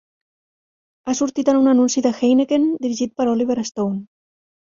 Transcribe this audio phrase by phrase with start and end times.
[1.05, 4.03] Ha sortit en un anunci de Heineken dirigit per Oliver Stone.